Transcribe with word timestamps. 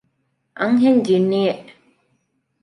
އަންހެން 0.59 1.01
ޖިންނިއެއް 1.05 1.67